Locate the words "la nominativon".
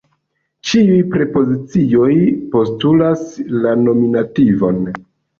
3.65-4.81